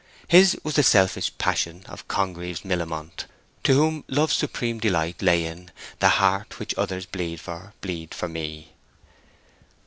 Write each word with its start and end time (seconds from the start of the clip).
His 0.27 0.57
was 0.63 0.73
the 0.77 0.81
selfish 0.81 1.31
passion 1.37 1.83
of 1.87 2.07
Congreve's 2.07 2.65
Millamont, 2.65 3.25
to 3.63 3.75
whom 3.75 4.03
love's 4.07 4.33
supreme 4.35 4.79
delight 4.79 5.21
lay 5.21 5.45
in 5.45 5.69
"that 5.99 6.13
heart 6.13 6.57
which 6.57 6.73
others 6.75 7.05
bleed 7.05 7.39
for, 7.39 7.75
bleed 7.81 8.15
for 8.15 8.27
me." 8.27 8.73